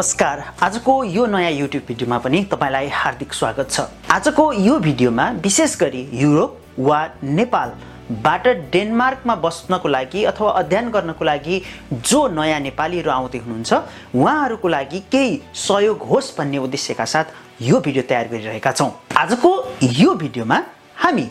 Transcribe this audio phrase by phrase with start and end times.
[0.00, 5.76] नमस्कार। आजको यो नयाँ युट्युब भिडियोमा पनि तपाईँलाई हार्दिक स्वागत छ। आजको यो भिडियोमा विशेष
[5.80, 11.60] गरी युरोप वा नेपालबाट डेनमार्कमा बस्नको लागि अथवा अध्ययन गर्नको लागि
[11.92, 13.72] जो नयाँ नेपालीहरू आउँदै हुनुहुन्छ
[14.16, 19.52] उहाँहरूको लागि केही सहयोग होस् भन्ने उद्देश्यका साथ यो भिडियो तयार गरिरहेका छौँ। आजको
[20.00, 20.62] यो भिडियोमा
[20.96, 21.28] हामी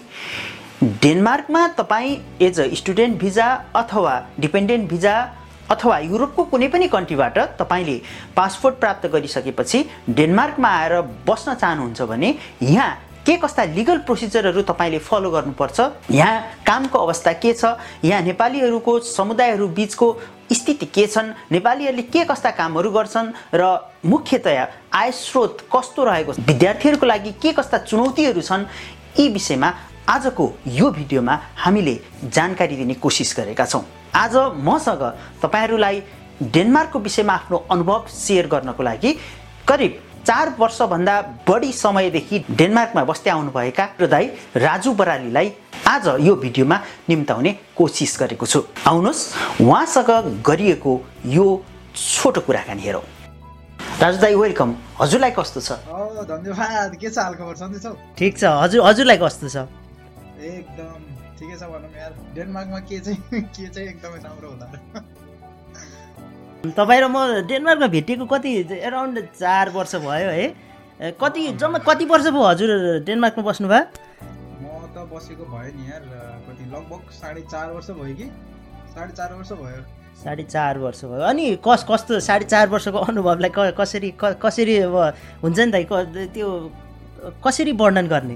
[1.02, 5.18] डेनमार्कमा तपाईँ एज अ स्टुडेन्ट भिजा अथवा डिपेन्डेन्ट भिजा
[5.72, 7.98] अथवा युरोपको कुनै पनि कन्ट्रीबाट तपाईँले
[8.36, 12.90] पासपोर्ट प्राप्त गरिसकेपछि डेनमार्कमा आएर बस्न चाहनुहुन्छ भने यहाँ
[13.26, 15.80] के कस्ता लिगल प्रोसिजरहरू तपाईँले फलो गर्नुपर्छ?
[16.12, 17.78] यहाँ कामको अवस्था के छ?
[18.04, 20.08] यहाँ नेपालीहरूको समुदायहरू बिचको
[20.52, 21.34] स्थिति के छन्?
[21.52, 23.32] नेपालीहरूले के कस्ता कामहरू गर्छन्?
[23.54, 23.64] र
[24.06, 26.40] मुख्यतया आय स्रोत कस्तो रहेको छ?
[26.40, 28.66] विद्यार्थीहरूको लागि के कस्ता चुनौतीहरू छन्?
[29.20, 29.74] यी विषयमा
[30.10, 33.84] आजको यो भिडियोमा हामीले जानकारी दिने कोसिस गरेका छौँ।
[34.16, 34.36] आज
[34.68, 35.04] मसँग
[35.42, 36.02] तपाईँहरूलाई
[36.42, 39.12] डेनमार्कको विषयमा आफ्नो अनुभव सेयर गर्नको लागि
[39.68, 41.16] करिब चार वर्षभन्दा
[41.48, 44.26] बढी समयदेखि डेनमार्कमा बस्दै आउनुभएका दाई
[44.56, 45.52] राजु बरालीलाई
[45.88, 46.78] आज यो भिडियोमा
[47.10, 49.22] निम्ताउने कोसिस गरेको छु। आउनुहोस्
[49.62, 50.12] उहाँसँग
[50.46, 50.94] गरिएको
[51.26, 51.46] यो
[51.96, 53.06] छोटो कुराकानी हेरौँ।
[54.02, 55.72] राजु दाई वेलकम हजुरलाई कस्तो छ?
[56.30, 57.18] धन्यवाद। के छ?
[58.18, 59.58] ठिक छ। हजुर हजुरलाई कस्तो छ?
[60.40, 64.68] एकदम ठिकै छ भनौँ यार। डेनमार्कमा के चाहिँ के चाहिँ एकदमै राम्रो होला।
[66.76, 70.48] तपाईँ र म डेनमार्कमा भेटिएको कति एराउन्ड चार वर्ष भयो है।
[71.22, 72.70] कति जम्मा कति वर्ष भयो हजुर
[73.08, 73.84] डेनमार्कमा बस्नुभयो
[74.60, 76.04] म त बसेको भयो नि यार
[76.48, 78.28] कति लगभग साढे चार वर्ष भयो कि?
[78.94, 79.82] साढे चार वर्ष भयो।
[80.24, 84.96] साढे चार वर्ष भयो। अनि कस कस्तो साढे चार वर्षको अनुभवलाई कसरी कसरी अब
[85.44, 86.48] हुन्छ नि त त्यो
[87.46, 88.36] कसरी वर्णन गर्ने?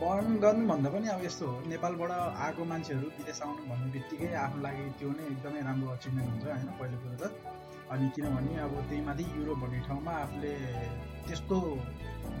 [0.00, 2.10] वर्णन गर्नु भन्दा पनि अब यस्तो हो नेपालबाट
[2.46, 6.68] आएको मान्छेहरू विदेश आउनु भन्ने बित्तिकै आफ्नो लागि त्यो नै एकदमै राम्रो अचिभमेन्ट हुन्छ होइन
[6.78, 7.24] पहिलो कुरो त।
[7.92, 10.52] अनि किनभने अब त्यही माथि युरोप भन्ने ठाउँमा आफूले
[11.26, 11.58] त्यस्तो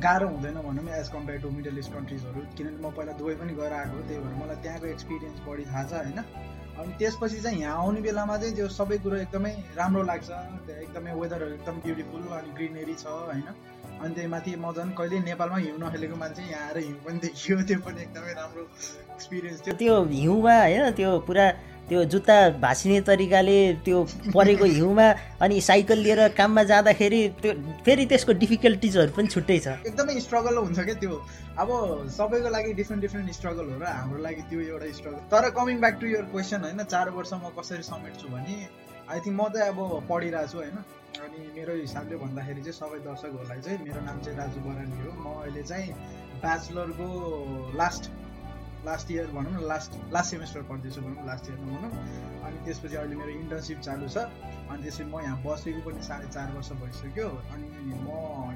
[0.04, 3.72] गाह्रो हुँदैन भनौँ as compare to middle east कन्ट्रिजहरू किनभने म पहिला दुबई पनि गएर
[3.80, 6.20] आएको त्यही भएर मलाई त्यहाँको एक्सपिरियन्स बढी थाहा छ होइन।
[6.78, 10.30] अनि त्यसपछि चाहिँ यहाँ आउने बेलामा चाहिँ त्यो सबै कुरो एकदमै राम्रो लाग्छ
[10.84, 13.50] एकदमै वेदरहरू एकदम ब्युटिफुल अनि ग्रिनेरी छ होइन।
[14.02, 17.56] अनि त्यही माथि म झन् कहिले नेपालमा हिउँ नखेलेको मान्छे यहाँ आएर हिउँ पनि देखियो।
[17.68, 18.62] त्यो पनि एकदमै राम्रो
[19.14, 21.46] एक्सपिरियन्स थियो। त्यो हिउँमा होइन त्यो पुरा
[21.88, 23.98] त्यो जुत्ता भाँसिने तरिकाले त्यो
[24.36, 25.06] परेको हिउँमा
[25.42, 27.52] अनि साइकल लिएर काममा जाँदाखेरि त्यो
[27.84, 31.14] फेरि त्यसको डिफिकल्टिजहरू पनि छुट्टै छ। एकदमै स्ट्रगल हुन्छ क्या त्यो।
[31.58, 31.68] अब
[32.16, 35.94] सबैको लागि डिफ्रेन्ट डिफ्रेन्ट स्ट्रगल हो र हाम्रो लागि त्यो एउटा स्ट्रगल तर coming back
[36.00, 38.56] to your question होइन चार वर्ष म कसरी समेट्छु भने
[39.08, 40.78] आई थिङ्क म चाहिँ अब पढिरहेको छु होइन।
[41.24, 45.26] अनि मेरो हिसाबले भन्दाखेरि चाहिँ सबै दर्शकहरूलाई चाहिँ मेरो नाम चाहिँ राजु बराली हो। म
[45.42, 45.92] अहिले चाहिँ
[46.44, 47.08] ब्याचलरको
[47.80, 48.04] लास्ट
[48.86, 51.92] लास्ट इयर भनौँ न लास्ट लास्ट सेमेस्टर पढ्दैछु भनौँ लास्ट इयरमा भनौँ।
[52.46, 54.16] अनि त्यसपछि अहिले मेरो इन्टर्नसिप चालु छ।
[54.70, 57.66] अनि त्यसपछि म यहाँ बसेको पनि साढे चार वर्ष भइसक्यो। अनि
[58.04, 58.08] म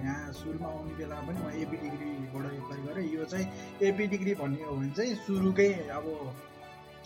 [0.05, 3.47] यहाँ सुरुमा आउने बेलामा पनि म एपी डिग्रीबाट एप्लाई गरेँ। यो चाहिँ
[3.89, 6.07] एपी डिग्री भन्ने हो भने चाहिँ सुरुकै अब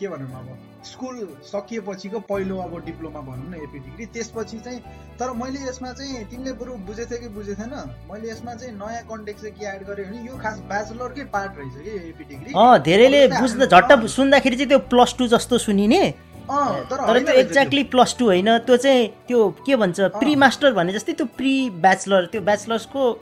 [0.01, 0.49] के भनौँ अब?
[0.85, 4.81] स्कुल सकिएपछिको पहिलो अब डिप्लोमा भनौँ न एपी डिग्री त्यसपछि चाहिँ
[5.19, 7.73] तर मैले यसमा चाहिँ तिमीले बरु बुझेथ्यौ कि बुझेथेन?
[8.11, 11.75] मैले यसमा चाहिँ नयाँ कन्टेक्ट चाहिँ के एड गरेँ भने यो खास ब्याचलरकै पार्ट रहेछ
[11.85, 12.53] कि एपी डिग्री
[12.87, 16.03] धेरैले बुझ्दा झट्ट सुन्दाखेरि चाहिँ त्यो प्लस टू जस्तो सुनिने।
[16.49, 21.13] तर त्यो एक्ज्याक्टली प्लस टू होइन त्यो चाहिँ त्यो के भन्छ प्री मास्टर भने जस्तै
[21.13, 23.13] त्यो प्री ब्याचलर त्यो ब्याचलर्सको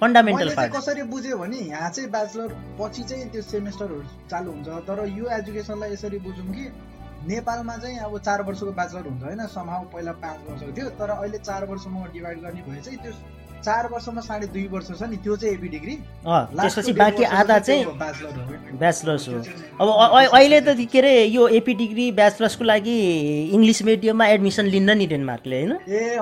[0.00, 5.06] फन्डामेन्टल पार्ट कसरी बुझ्यो भने यहाँ चाहिँ ब्याचलर पछि चाहिँ त्यो सेमेस्टरहरू चालु हुन्छ तर
[5.12, 6.68] यो एजुकेसनलाई यसरी बुझौँ कि
[7.26, 11.38] नेपालमा चाहिँ अब चार वर्षको ब्याचलर हुन्छ होइन समाउ पहिला पाँच वर्षको थियो तर अहिले
[11.40, 13.12] चार वर्षमा डिभाइड गर्ने भए चाहिँ त्यो
[13.66, 17.84] चार वर्षमा साढे दुई वर्ष छ नि त्यो चाहिँ एपी डिग्री। त्यसपछि बाँकी आधा चाहिँ
[18.78, 19.34] ब्याचलर्स हो।
[19.82, 19.86] अब
[20.38, 22.96] अहिले त के अरे यो एपी डिग्री ब्याचलर्सको लागि
[23.56, 25.72] इङ्ग्लिस मिडियममा एडमिसन लिन्न नि डेनमार्कले होइन?
[25.88, 26.16] ए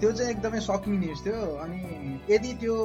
[0.00, 1.78] त्यो चाहिँ एकदमै सकिङ न्युज थियो। अनि
[2.30, 2.76] यदि त्यो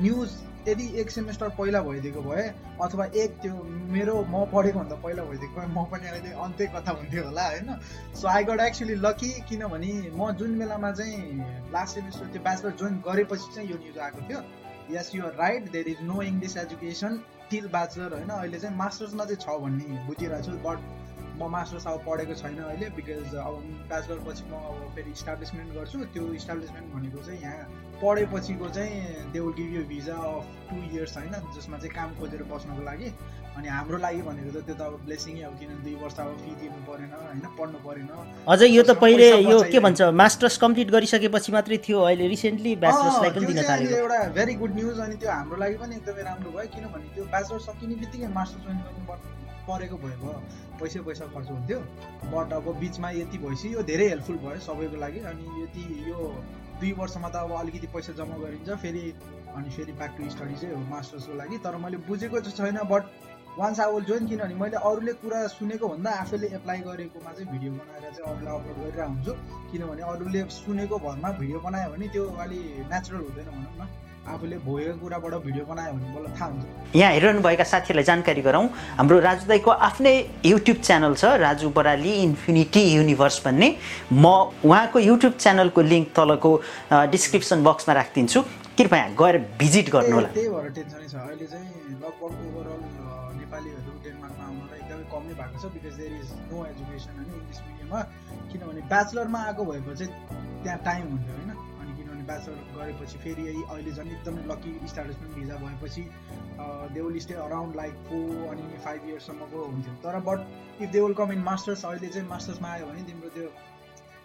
[0.00, 0.28] न्युज
[0.68, 2.42] यदि एक सेमेस्टर पहिला भइदिएको भए
[2.82, 3.54] अथवा एक त्यो
[3.94, 7.68] मेरो म पढेको भन्दा पहिला भइदिएको भए म पनि अहिले अन्त्य कथा हुन्थ्यो होला होइन?
[8.20, 11.38] So I got actually lucky किनभने म जुन बेलामा चाहिँ
[11.72, 14.40] लास्ट सेमेस्टर त्यो ब्याचलर जोइन गरेपछि चाहिँ यो न्युज आएको थियो।
[14.90, 18.28] Yes you're right there is no English education till bachelor होइन?
[18.28, 20.78] अहिले चाहिँ मास्टर्समा चाहिँ छ भन्ने बुझिरहेको छु बट
[21.38, 23.54] म मास्टर्स अब पढेको छैन अहिले बिकज अब
[23.88, 27.66] ब्याचलर पछि म अब फेरि इस्टाब्लिसमेन्ट गर्छु। त्यो इस्टाब्लिसमेन्ट भनेको चाहिँ यहाँ
[28.02, 32.42] पढेपछिको चाहिँ they will give you visa of two years होइन जसमा चाहिँ काम खोजेर
[32.50, 33.08] बस्नको लागि।
[33.58, 36.50] अनि हाम्रो लागि भनेको त त्यो त अब ब्लेसिङै अब किन दुई वर्ष अब फी
[36.58, 38.10] दिनु परेन होइन पढ्नु परेन।
[38.46, 43.30] अझै यो त पहिले यो के भन्छ मास्टर्स कम्प्लिट गरिसकेपछि मात्रै थियो अहिले रिसेन्टली ब्याचलर्सलाई
[43.34, 46.70] पनि दिन थाल्यो एउटा भेरी गुड न्युज अनि त्यो हाम्रो लागि पनि एकदमै राम्रो भयो
[46.76, 49.02] किनभने त्यो ब्याचलर सकिने बित्तिकै मास्टर्स जोइन गर्नु
[49.68, 50.40] परेको भए भयो
[50.80, 51.78] पैसा पैसा खर्च हुन्थ्यो।
[52.32, 56.20] बट अब बिचमा यति भएपछि यो धेरै हेल्पफुल भयो सबैको लागि। अनि यति यो
[56.80, 59.02] दुई वर्षमा त अब अलिकति पैसा जम्मा गरिन्छ फेरि
[59.56, 63.02] अनि फेरि ब्याक टु स्टडी चाहिँ हो मास्टर्सको लागि। तर मैले बुझेको चाहिँ छैन but
[63.58, 67.72] once I will join किनभने मैले अरूले कुरा सुनेको भन्दा आफैले एप्लाई गरेकोमा चाहिँ भिडियो
[67.72, 69.32] बनाएर चाहिँ अरूलाई अपलोड गरिरहेको हुन्छु
[69.70, 72.58] किनभने अरूले सुनेको भरमा भिडियो बनायो भने त्यो अलि
[72.92, 73.88] नेचुरल हुँदैन भनौँ न।
[74.28, 78.66] आफूले भोगेको कुराबाट भिडियो बनायो भने मलाई थाहा हुन्छ। यहाँ हेरिरहनुभएका साथीहरूलाई जानकारी गरौँ।
[78.98, 80.14] हाम्रो राजु दाईको आफ्नै
[80.44, 83.68] युट्युब च्यानल छ राजु बराली इन्फिनिटी युनिभर्स भन्ने।
[84.12, 84.24] म
[84.64, 86.50] उहाँको युट्युब च्यानलको लिङ्क तलको
[87.12, 88.40] डिस्क्रिप्सन बक्समा राखिदिन्छु।
[88.78, 91.66] कृपया गएर भिजिट गर्नु होला त्यही भएर टेन्सनै छ। अहिले चाहिँ
[91.98, 92.82] लगभग ओभरअल
[93.38, 98.00] नेपालीहरू डेनमार्कमा आउनलाई एकदमै कमै भएको छ because there is no education होइन इङ्ग्लिस मिडियममा
[98.52, 100.12] किनभने ब्याचलरमा आएको भएको चाहिँ
[100.62, 101.50] त्यहाँ टाइम हुन्थ्यो होइन?
[102.28, 106.04] ब्याचलर गरेपछि फेरि अहिले झन् एकदमै लकी इस्टाब्लिसमेन्ट भिजा भएपछि
[106.94, 111.14] they will stay around like four अनि फाइभ इयर्ससम्मको हुन्थ्यो। तर but if they will
[111.22, 113.48] come in masters अहिले चाहिँ मास्टर्समा आयो भने तिम्रो त्यो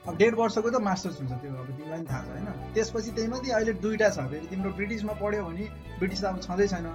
[0.07, 2.47] अब डेढ वर्षको त मास्टर्स हुन्छ त्यो अब तिमीलाई पनि थाहा छ होइन?
[2.75, 5.69] त्यसपछि त्यही मात्रै अहिले दुइटा छ फेरि तिम्रो ब्रिटिसमा पढ्यो भने
[5.99, 6.87] ब्रिटिस त अब छँदै छैन।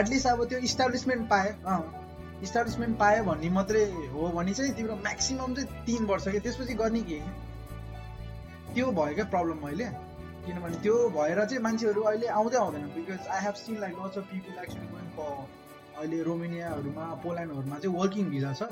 [0.00, 1.82] एटलिस्ट अब त्यो इस्टाब्लिसमेन्ट पाए अँ
[2.42, 3.82] इस्टाब्लिसमेन्ट पायो भन्ने मात्रै
[4.12, 7.18] हो भने चाहिँ तिम्रो म्याक्सिमम् चाहिँ तिन वर्ष कि त्यसपछि गर्ने के?
[8.74, 9.86] त्यो भयो क्या प्रब्लम मैले
[10.46, 14.24] किनभने त्यो भएर चाहिँ मान्छेहरू अहिले आउँदै आउँदैन। Because I have seen like lots of
[14.30, 15.30] people actually going for
[15.92, 18.62] अहिले रोमेनियाहरूमा पोल्यान्डहरूमा चाहिँ वर्किङ भिजा छ।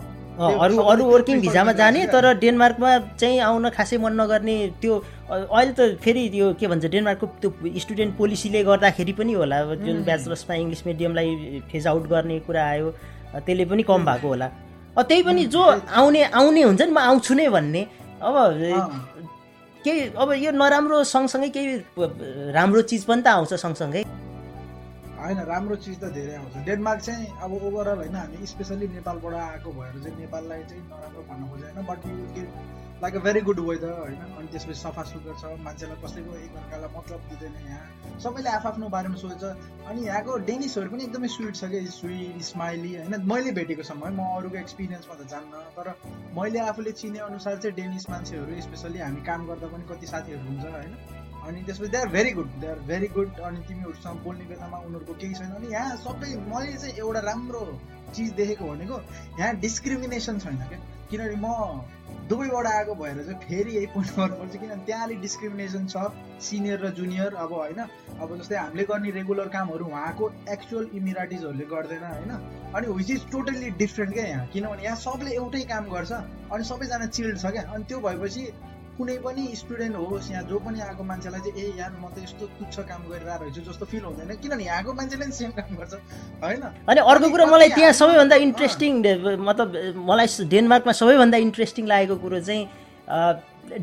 [0.65, 2.91] अरू अरू वर्किङ भिजामा जाने तर डेनमार्कमा
[3.21, 4.95] चाहिँ आउन खासै मन नगर्ने त्यो
[5.31, 7.51] अहिले त फेरि त्यो के भन्छ डेनमार्कको त्यो
[7.85, 12.91] स्टुडेन्ट पोलिसीले गर्दाखेरि पनि होला जुन ब्याचलर्समा इङ्ग्लिस मिडियमलाई फेज आउट गर्ने कुरा आयो
[13.47, 14.49] त्यसले पनि कम भएको होला।
[14.99, 15.63] त्यही पनि जो
[16.01, 17.83] आउने आउने हुन्छ नि म आउँछु नै भन्ने।
[18.21, 18.35] अब
[19.85, 21.73] केही अब यो नराम्रो सँगसँगै केही
[22.53, 24.03] राम्रो चिज पनि त आउँछ सँगसँगै।
[25.21, 29.71] होइन राम्रो चिज त धेरै आउँछ। डेनमार्क चाहिँ अब ओभरअल होइन हामी स्पेसली नेपालबाट आएको
[29.73, 32.45] भएर चाहिँ नेपाललाई चाहिँ नराम्रो भन्नु खोजेन but you
[33.03, 34.23] like a very good weather होइन?
[34.39, 39.45] अनि त्यसपछि सफा सुग्घर छ मान्छेलाई कसैको एकअर्कालाई मतलब दिँदैन यहाँ। सबैले आफ्नो बारेमा सोच्छ।
[39.89, 43.25] अनि यहाँको डेनिसहरू पनि एकदमै स्विट छ कि स्विट स्माइली होइन?
[43.33, 45.89] मैले भेटेको समय म अरूको एक्सपिरियन्समा त जान्न तर
[46.37, 50.65] मैले आफूले चिने अनुसार चाहिँ डेनिस मान्छेहरू स्पेसली हामी काम गर्दा पनि कति साथीहरू हुन्छ
[50.77, 50.93] होइन?
[51.41, 55.15] अनि त्यसपछि they are very good they are very good अनि तिमीहरूसँग बोल्ने बेलामा उनीहरूको
[55.17, 57.65] केही छैन। अनि यहाँ सबै मैले चाहिँ एउटा राम्रो
[58.15, 58.97] चिज देखेको भनेको
[59.41, 60.79] यहाँ डिस्क्रिमिनेसन छैन क्या।
[61.11, 61.49] किनभने म
[62.31, 65.97] दुवैबाट आएको भएर चाहिँ फेरि यही पोइन्ट गर्नुपर्छ किनभने त्यहाँ अलिक डिस्क्रिमिनेसन छ
[66.41, 67.81] सिनियर र जुनियर अब होइन
[68.23, 72.33] अब जस्तै हामीले गर्ने रेगुलर कामहरू उहाँको एक्चुअल इमिराटिजहरूले गर्दैन होइन?
[72.77, 76.13] अनि विच इज टोटल्ली डिफ्रेन्ट क्या यहाँ। किनभने यहाँ सबले एउटै काम गर्छ
[76.55, 78.43] अनि सबैजना चिल्ड छ क्या। अनि त्यो भएपछि
[79.01, 82.45] कुनै पनि स्टुडेन्ट होस् यहाँ जो पनि आएको मान्छेलाई चाहिँ ए यहाँ म त यस्तो
[82.61, 85.95] तुच्छ काम गरिरहेको रहेछु जस्तो फिल हुँदैन। किनभने यहाँको मान्छेले पनि सेम काम गर्छ
[86.45, 86.63] होइन?
[86.85, 88.93] अनि अर्को कुरो मलाई त्यहाँ सबैभन्दा इन्ट्रेस्टिङ
[89.49, 89.69] मतलब
[90.05, 92.69] मलाई डेनमार्कमा सबैभन्दा इन्ट्रेस्टिङ लागेको कुरो चाहिँ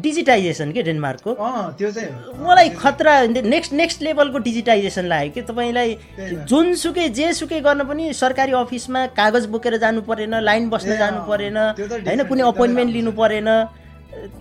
[0.05, 1.33] डिजिटाइजेसन के डेनमार्कको
[1.79, 3.13] त्यो चाहिँ मलाई खतरा
[3.53, 9.77] नेक्स्ट नेक्स्ट लेभलको डिजिटाइजेसन लाग्यो कि तपाईँलाई जुनसुकै जेसुकै गर्न पनि सरकारी अफिसमा कागज बोकेर
[9.81, 13.49] जानु परेन लाइन बस्न जानु परेन होइन कुनै अपोइन्टमेन्ट लिनु परेन।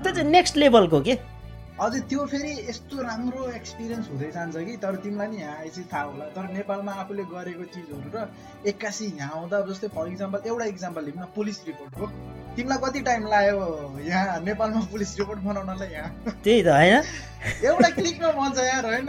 [0.02, 1.14] त्यो चाहिँ नेक्स्ट लेभलको के?
[1.84, 6.02] अझै त्यो फेरि यस्तो राम्रो एक्सपिरियन्स हुँदै जान्छ कि तर तिमीलाई नि यहाँ आएपछि थाहा
[6.02, 8.24] होला। तर नेपालमा आफूले गरेको चिजहरू र
[8.72, 12.06] एक्कासी यहाँ आउँदा जस्तै फर इक्जाम्पल एउटा इक्जाम्पल लिउँ न पुलिस रिपोर्टको
[12.56, 13.66] तिमीलाई कति टाइम लाग्यो
[14.08, 16.10] यहाँ नेपालमा पुलिस रिपोर्ट बनाउनलाई यहाँ?
[16.44, 17.02] त्यही त होइन?
[17.68, 19.08] एउटा क्लिकमा बन्छ यार होइन?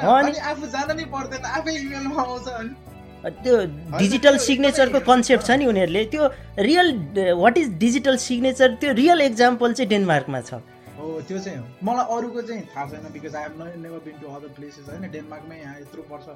[0.52, 2.76] आफू जान नै पर्दैन आफै इमेलमा आउँछ अनि।
[3.26, 3.56] त्यो
[3.98, 6.24] डिजिटल सिग्नेचरको कन्सेप्ट छ नि उनीहरूले। त्यो
[6.70, 6.90] real
[7.34, 10.54] what is digital signature त्यो रियल एक्जाम्पल चाहिँ डेनमार्कमा छ।
[10.98, 14.28] हो त्यो चाहिँ हो। मलाई अरूको चाहिँ थाहा छैन because I have never been to
[14.28, 15.10] other places होइन?
[15.12, 16.28] डेनमार्कमै यहाँ यत्रो वर्ष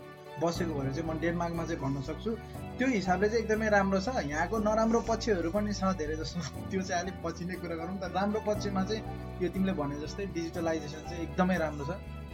[0.42, 2.32] बसेको भएर चाहिँ म डेनमार्कमा चाहिँ भन्न सक्छु।
[2.78, 6.40] त्यो हिसाबले चाहिँ एकदमै राम्रो छ। यहाँको नराम्रो पक्षहरू पनि छ धेरै जस्तो।
[6.72, 9.02] त्यो चाहिँ अलिक पछि नै कुरा गरौँ। त राम्रो पक्षमा चाहिँ
[9.42, 11.92] यो तिमीले भने जस्तै डिजिटलाइजेसन चाहिँ एकदमै राम्रो छ।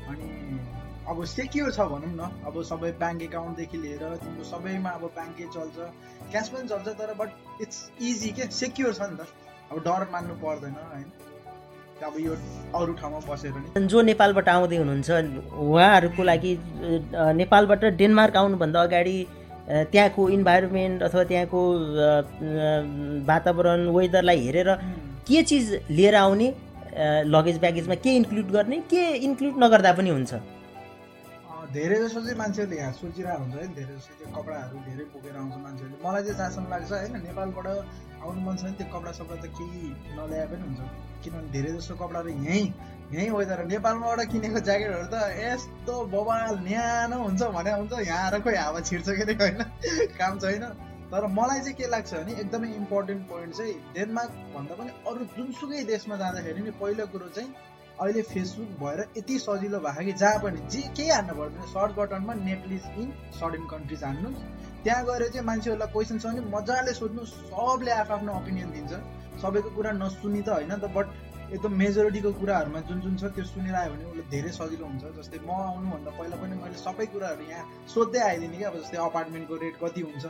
[0.08, 0.28] अनि
[1.10, 5.78] अब सेक्योर छ भनौँ न। अब सबै ब्याङ्क एकाउन्टदेखि लिएर तिम्रो सबैमा अब ब्याङ्कै चल्छ
[6.32, 7.30] क्यास पनि चल्छ तर बट
[7.64, 8.44] इट्स इजी के?
[8.52, 9.24] सेक्योर छ नि त।
[9.72, 11.08] अब डर मान्नु पर्दैन होइन
[12.08, 12.34] अब यो
[12.76, 15.10] अरू ठाउँमा बसेर नि। जो नेपालबाट आउँदै हुनुहुन्छ
[15.64, 16.52] उहाँहरूको लागि
[17.40, 19.18] नेपालबाट डेनमार्क आउनुभन्दा अगाडि
[19.68, 21.62] त्यहाँको इन्भाइरोमेन्ट अथवा त्यहाँको
[23.32, 24.70] वातावरण वेदरलाई हेरेर
[25.28, 26.48] के चिज लिएर आउने
[27.32, 30.34] लगेज ब्यागेजमा के इन्क्लुड गर्ने के इन्क्लुड नगर्दा पनि हुन्छ।
[31.78, 35.56] धेरै जसो चाहिँ मान्छेहरूले यहाँ सोचिरहेको हुन्छ है धेरै जस्तो त्यो कपडाहरू धेरै बोकेर आउँछ
[35.66, 37.68] मान्छेहरूले। मलाई चाहिँ जहाँसम्म लाग्छ होइन नेपालबाट
[38.26, 39.82] आउनु मन छ भने त्यो कपडा सपडा त केही
[40.18, 40.80] नल्याए पनि हुन्छ।
[41.24, 42.66] किनभने धेरै जस्तो कपडाहरू यहीँ
[43.14, 48.56] यहीँ वेदर नेपालमाबाट किनेको ज्याकेटहरू त यस्तो बबाल न्यानो हुन्छ भने हुन्छ यहाँ आएर खोइ
[48.58, 49.62] हावा छिर्छ कि होइन
[50.18, 50.66] काम छैन।
[51.14, 55.84] तर मलाई चाहिँ के लाग्छ भने एकदमै इम्पोर्टेन्ट पोइन्ट चाहिँ डेनमार्क भन्दा पनि अरू जुनसुकै
[55.94, 57.50] देशमा जाँदाखेरि नि पहिलो कुरो चाहिँ
[58.02, 62.34] अहिले फेसबुक भएर यति सजिलो भएको कि जहाँ पनि जे केही हान्नु पर्दैन। सर्च बटनमा
[62.46, 64.30] नेटलिज इन सर्ट इन कन्ट्रिज हान्नु।
[64.84, 68.94] त्यहाँ गएर चाहिँ मान्छेहरूलाई क्वेसन छ भने मजाले सोध्नु सबले आफ्नो ओपिनियन दिन्छ।
[69.42, 71.08] सबैको कुरा नसुनि त होइन त बट
[71.48, 75.40] एकदम मेजोरिटीको कुराहरूमा जुन जुन छ त्यो सुनेर आयो भने उसलाई धेरै सजिलो हुन्छ। जस्तै
[75.42, 79.76] म आउनुभन्दा पहिला पनि मैले सबै कुराहरू यहाँ सोध्दै आइदिने क्या अब जस्तै अपार्टमेन्टको रेट
[79.84, 80.26] कति हुन्छ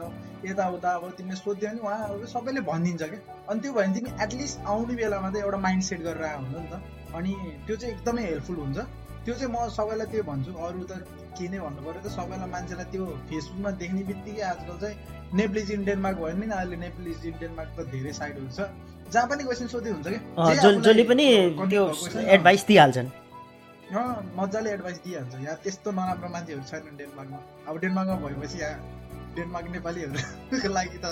[0.45, 3.19] यताउता अब तिमीले सोध्यो भने उहाँहरू सबैले भनिदिन्छ क्या।
[3.50, 6.55] अनि त्यो भयो भने तिमी एटलिस्ट आउने बेलामा त एउटा माइन्ड सेट गरेर आयो हुन्छ
[6.55, 7.33] नि त। अनि
[7.67, 8.77] त्यो चाहिँ एकदमै हेल्पफुल हुन्छ।
[9.25, 10.91] त्यो चाहिँ म सबैलाई त्यो भन्छु अरू त
[11.37, 14.95] के नै भन्नु पऱ्यो त सबैलाई मान्छेलाई त्यो फेसबुकमा देख्ने बित्तिकै आजकल चाहिँ
[15.39, 18.59] नेप्लिज इन डेनमार्क भयो नि अहिले नेप्लिज इन डेनमार्क त धेरै साइडहरू छ
[19.13, 20.19] जहाँ पनि क्वेसन सोधे हुन्छ कि?
[20.83, 21.25] जसले पनि
[21.71, 21.83] त्यो
[22.35, 23.09] एडभाइस दिइहाल्छन्।
[24.39, 28.79] मजाले एडभाइस दिइहाल्छ। यहाँ त्यस्तो नराम्रो मान्छेहरू छैनन् डेनमार्कमा अब डेनमार्कमा भएपछि यहाँ
[29.35, 31.07] डेनमार्क नेपालीहरूको लागि त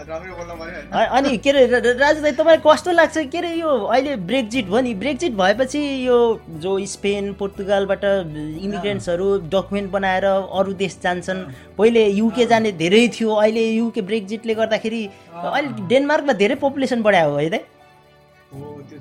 [0.00, 3.16] अनि के अरे राजु दाई तपाईँलाई कस्तो लाग्छ?
[3.28, 6.18] के अरे यो अहिले ब्रेकजिट भयो नि। ब्रेकजिट भएपछि यो
[6.56, 11.40] जो स्पेन पोर्तुगालबाट इमिग्रेन्ट्सहरू डकुमेन्ट बनाएर अरू देश जान्छन्।
[11.78, 15.02] पहिले युके जाने धेरै थियो। अहिले युके ब्रेकजिटले गर्दाखेरि
[15.34, 17.79] अहिले डेनमार्कमा धेरै पपुलेसन बढायो है दाइ त्यो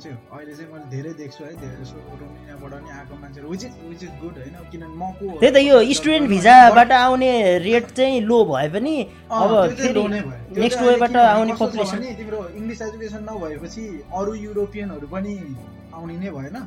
[0.04, 3.74] चाहिँ अहिले चाहिँ मैले धेरै देख्छु है धेरै जस्तो रोमेनियाबाट नि आएको मान्छेहरू which is
[3.90, 7.32] which is good होइन किनभने म को त्यही त यो स्टुडेन्ट भिजाबाट आउने
[7.68, 8.96] रेट चाहिँ लो भए पनि
[9.32, 9.52] अब
[10.60, 13.84] नेक्स्ट वेबाट आउने पपुलेसन तिम्रो इङ्ग्लिस एजुकेसन नभएपछि
[14.20, 15.36] अरू युरोपियनहरू पनि
[15.94, 16.58] आउने नै भएन।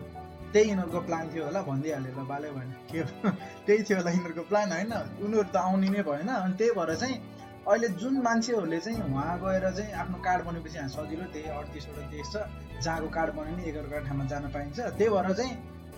[0.53, 3.03] त्यही यिनीहरूको प्लान थियो होला भनिदिइहाल्यो ल बाल्यो भने के
[3.67, 4.93] त्यही थियो होला यिनीहरूको प्लान होइन।
[5.25, 7.17] उनीहरू त आउने नै भएन। अनि त्यही भएर चाहिँ
[7.63, 12.27] अहिले जुन मान्छेहरूले चाहिँ उहाँ गएर चाहिँ आफ्नो कार्ड बनेपछि यहाँ सजिलो त्यही अडतिसवटा देश
[12.33, 12.37] छ
[12.83, 15.53] जहाँको कार्ड बन्यो भने एघारवटा ठाउँमा जान पाइन्छ। त्यही भएर चाहिँ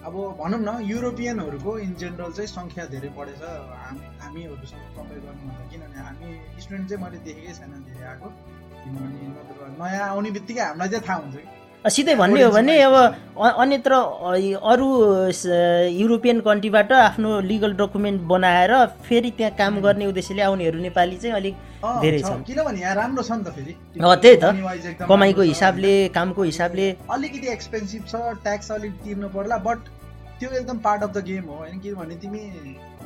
[0.04, 3.42] अब भनौँ न युरोपियनहरूको इन जेनरल चाहिँ सङ्ख्या धेरै बढेछ।
[4.20, 6.28] हामीहरूसँग कम्पेयर गर्नुभन्दा किनभने हामी
[6.60, 8.28] स्टुडेन्ट चाहिँ मैले देखेकै छैन धेरै आएको।
[8.84, 9.24] किनभने
[9.80, 12.94] नयाँ आउने बित्तिकै हामीलाई चाहिँ थाहा हुन्छ कि। सिधै भन्ने हो भने अब
[13.36, 13.92] अन्यत्र
[14.72, 14.88] अरू
[15.92, 18.72] युरोपियन कन्ट्रीबाट आफ्नो लिगल डकुमेन्ट बनाएर
[19.04, 21.54] फेरि त्यहाँ काम गर्ने उद्देश्यले आउनेहरू नेपाली चाहिँ अलिक
[22.02, 26.86] धेरै छ। किनभने यहाँ राम्रो छ नि त फेरि। त्यही त। कमाइको हिसाबले कामको हिसाबले।
[27.10, 29.78] अलिकति एक्सपेन्सिभ छ ट्याक्स अलिक तिर्नु पर्ला बट
[30.40, 32.40] त्यो एकदम पार्ट अफ द गेम हो। होइन किनभने तिमी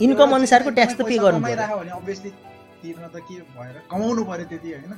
[0.07, 2.31] इन्कम अनुसारको ट्याक्स त पे गर्नु भने अभियसली
[2.83, 4.93] तिर्न त के भएर कमाउनु पर्यो त्यति होइन?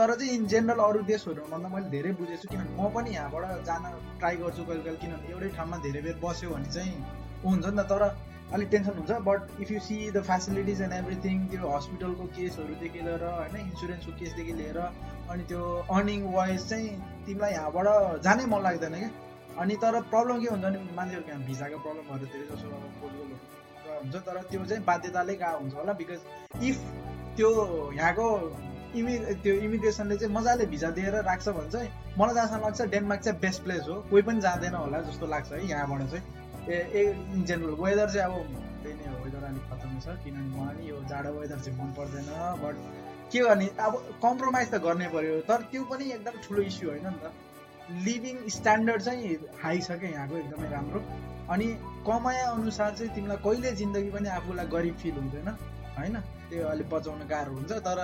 [0.00, 3.82] तर चाहिँ इन जेनरल अरू देशहरूभन्दा मैले धेरै बुझेछु किनभने म पनि यहाँबाट जान
[4.18, 6.94] ट्राई गर्छु कहिले कहिले किनभने एउटै ठाउँमा धेरै बेर बस्यो भने चाहिँ
[7.44, 8.02] हुन्छ नि त तर
[8.50, 13.24] अलिक टेन्सन हुन्छ। But if you see the facilities and everything त्यो हस्पिटलको केसहरूदेखि लिएर
[13.24, 15.60] होइन इन्सुरेन्सको केसदेखि लिएर अनि त्यो
[15.96, 16.88] अर्निङ वाइज चाहिँ
[17.26, 17.86] तिमीलाई यहाँबाट
[18.24, 19.10] जानै मन लाग्दैन क्या।
[19.62, 22.82] अनि तर प्रब्लम के हुन्छ भने मान्छेहरूको यहाँ भिजाको प्रब्लमहरू धेरै जसो अब
[24.00, 26.20] हुन्छ तर त्यो चाहिँ बाध्यताले गएको हुन्छ होला। बिकज
[26.70, 26.76] इफ
[27.36, 27.50] त्यो
[27.92, 28.26] यहाँको
[28.96, 33.38] इमि त्यो इमिग्रेसनले चाहिँ मजाले भिजा दिएर राख्छ भने चाहिँ मलाई जहाँसम्म लाग्छ डेनमार्क चाहिँ
[33.40, 36.24] बेस्ट प्लेस हो। कोही पनि जाँदैन होला जस्तो लाग्छ है यहाँबाट चाहिँ।
[36.68, 37.02] ए
[37.34, 38.34] इन जेनरल वेदर चाहिँ अब
[38.82, 42.28] त्यही नै वेदर अलिक खतम छ किनभने मलाई यो जाडो वेदर चाहिँ मन पर्दैन
[42.62, 42.74] बट
[43.32, 43.92] के गर्ने अब
[44.22, 47.32] कम्प्रोमाइज त गर्नै पर्यो। तर त्यो पनि एकदम ठुलो इस्यु होइन नि त।
[48.06, 51.00] लिभिङ स्ट्यान्डर्ड चाहिँ हाई छ क्या यहाँको एकदमै राम्रो।
[51.50, 51.66] अनि
[52.06, 55.48] कमाए अनुसार चाहिँ तिमीलाई कहिले जिन्दगी पनि आफूलाई गरिब फिल हुँदैन
[55.98, 56.16] होइन?
[56.50, 57.98] त्यो अलिक बचाउन गाह्रो हुन्छ तर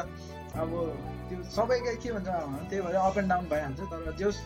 [0.62, 0.70] अब
[1.28, 2.28] त्यो सबैकै के भन्छ
[2.68, 4.36] त्यही भएर अप एन्ड डाउन भइहाल्छ तर just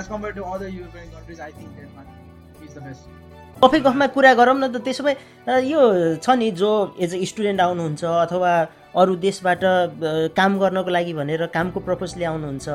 [0.00, 3.16] as compare to other European countries I think Denmark is the best
[3.62, 5.80] coffee कफमा कुरा गरौँ न त त्यसो भए यो
[6.18, 8.52] छ नि जो एज अ स्टुडेन्ट आउनुहुन्छ अथवा
[9.00, 9.64] अरू देशबाट
[10.36, 12.66] काम गर्नको लागि भनेर कामको पर्पजले आउनुहुन्छ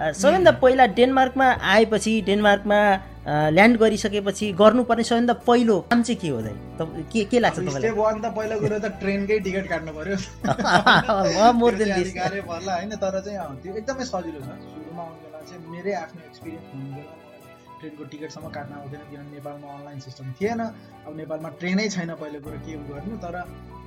[0.00, 2.80] सबैभन्दा पहिला डेनमार्कमा आएपछि डेनमार्कमा
[3.28, 6.40] ल्यान्ड गरिसकेपछि गर्नुपर्ने सबैभन्दा पहिलो काम चाहिँ के हो
[7.12, 7.90] के के लाग्छ तपाईँलाई?
[7.92, 10.16] वान त पहिलो कुरो त ट्रेनकै टिकट काट्नु पर्यो।
[12.48, 12.90] पर्ला होइन?
[12.96, 17.12] तर चाहिँ त्यो एकदमै सजिलो छ। सुरुमा आउने बेला चाहिँ मेरै आफ्नो एक्सपिरियन्स हुने बेला
[17.80, 20.60] ट्रेनको टिकटसम्म काट्न आउँदैन किनभने नेपालमा अनलाइन सिस्टम थिएन।
[21.06, 23.36] अब नेपालमा ट्रेनै छैन पहिलो कुरो के गर्नु तर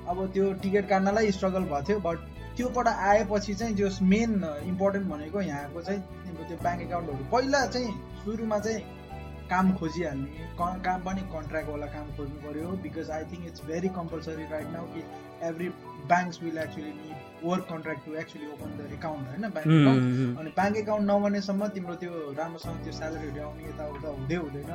[0.08, 2.18] अब त्यो टिकट काट्नलाई स्ट्रगल भएको थियो बट
[2.56, 6.00] त्योबाट आएपछि चाहिँ जो मेन इम्पोर्टेन्ट भनेको यहाँको चाहिँ
[6.48, 7.90] त्यो ब्याङ्क एकाउन्टहरू पहिला चाहिँ
[8.24, 9.03] सुरुमा चाहिँ
[9.50, 14.72] काम खोजिहाल्ने काम पनि कन्ट्र्याक्टवाला काम खोज्नु पऱ्यो because I think it's very compulsory right
[14.72, 15.04] now कि
[15.48, 15.68] every
[16.12, 19.44] banks will actually need work contract to actually open the account होइन?
[19.54, 24.72] ब्याङ्क एकाउन्ट अनि ब्याङ्क एकाउन्ट नबनेसम्म तिम्रो त्यो राम्रोसँग त्यो स्यालेरीहरू आउने यताउता हुँदै हुँदैन।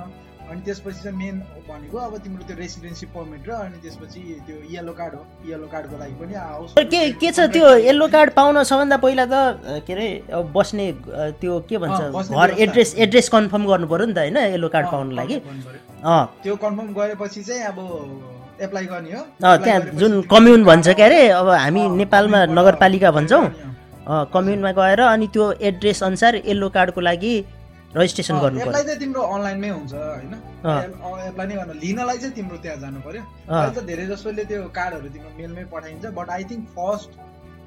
[0.49, 1.35] अनि त्यसपछि चाहिँ मेन
[1.69, 5.95] भनेको अब तिम्रो त्यो रेसिडेन्सी पर्मिट र अनि त्यसपछि त्यो येलो कार्ड हो। येलो कार्डको
[6.01, 10.07] लागि पनि आओस्। के के छ त्यो येलो कार्ड पाउन सबभन्दा पहिला त के अरे
[10.55, 10.85] बस्ने
[11.41, 11.99] त्यो के भन्छ?
[12.33, 14.37] घर एड्रेस एड्रेस कन्फर्म गर्नु पर्यो नि त होइन?
[14.57, 15.37] येलो कार्ड पाउनु लागि।
[16.43, 17.77] त्यो कन्फर्म गरेपछि चाहिँ अब
[18.61, 19.23] एप्लाई गर्ने हो।
[19.63, 23.45] त्यहाँ जुन कम्युन भन्छ के अरे अब हामी नेपालमा नगरपालिका भन्छौँ।
[24.33, 27.33] कम्युनमा गएर अनि त्यो एड्रेस अनुसार येल्लो कार्डको लागि
[27.95, 30.33] रजिस्ट्रेसन गर्नु एप्लाई पर्यो। चाहिँ तिम्रो अनलाइनमै हुन्छ होइन।
[31.29, 33.21] एप्लाई नै गर्नु लिनलाई चाहिँ तिम्रो त्यहाँ जानु पर्यो।
[33.89, 37.09] धेरै जसोले त्यो कार्डहरू तिम्रो मेलमै पठाइन्छ but I think first